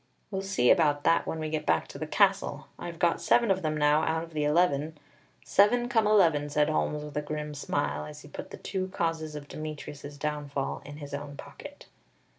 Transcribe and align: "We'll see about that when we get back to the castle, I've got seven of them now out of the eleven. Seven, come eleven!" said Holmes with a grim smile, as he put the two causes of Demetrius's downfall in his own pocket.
"We'll 0.31 0.41
see 0.41 0.71
about 0.71 1.03
that 1.03 1.27
when 1.27 1.37
we 1.37 1.47
get 1.51 1.63
back 1.67 1.87
to 1.89 1.99
the 1.99 2.07
castle, 2.07 2.65
I've 2.79 2.97
got 2.97 3.21
seven 3.21 3.51
of 3.51 3.61
them 3.61 3.77
now 3.77 4.01
out 4.01 4.23
of 4.23 4.33
the 4.33 4.43
eleven. 4.45 4.97
Seven, 5.45 5.87
come 5.89 6.07
eleven!" 6.07 6.49
said 6.49 6.69
Holmes 6.69 7.03
with 7.03 7.15
a 7.17 7.21
grim 7.21 7.53
smile, 7.53 8.05
as 8.05 8.21
he 8.23 8.27
put 8.27 8.49
the 8.49 8.57
two 8.57 8.87
causes 8.87 9.35
of 9.35 9.47
Demetrius's 9.47 10.17
downfall 10.17 10.81
in 10.85 10.97
his 10.97 11.13
own 11.13 11.37
pocket. 11.37 11.85